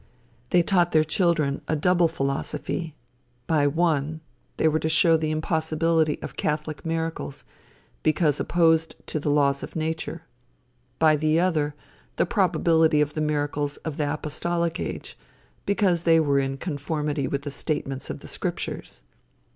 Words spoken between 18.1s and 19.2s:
the scriptures.